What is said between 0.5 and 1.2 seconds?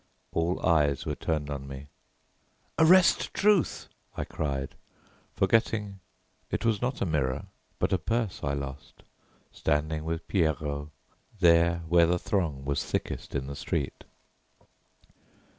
eyes were